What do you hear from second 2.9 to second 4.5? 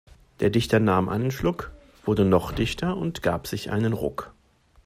und gab sich einen Ruck.